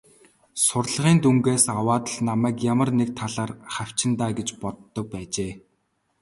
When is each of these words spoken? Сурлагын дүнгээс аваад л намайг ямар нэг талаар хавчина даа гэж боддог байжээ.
Сурлагын 0.65 1.17
дүнгээс 1.23 1.65
аваад 1.79 2.05
л 2.13 2.15
намайг 2.29 2.57
ямар 2.73 2.89
нэг 2.99 3.09
талаар 3.19 3.51
хавчина 3.73 4.15
даа 4.19 4.31
гэж 4.37 4.47
боддог 4.61 5.05
байжээ. 5.13 5.51